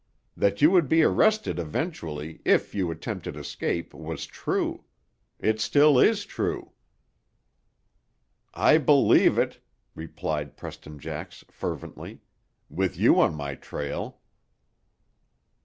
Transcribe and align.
That 0.35 0.63
you 0.63 0.71
would 0.71 0.89
be 0.89 1.03
arrested 1.03 1.59
eventually, 1.59 2.41
if 2.43 2.73
you 2.73 2.89
attempted 2.89 3.35
escape 3.37 3.93
was 3.93 4.25
true. 4.25 4.83
It 5.39 5.61
still 5.61 5.99
is 5.99 6.25
true." 6.25 6.71
"I 8.51 8.79
believe 8.79 9.37
it," 9.37 9.59
replied 9.93 10.57
Preston 10.57 10.97
Jax 10.97 11.45
fervently, 11.51 12.21
"with 12.67 12.97
you 12.97 13.21
on 13.21 13.35
my 13.35 13.53
trail." 13.53 14.17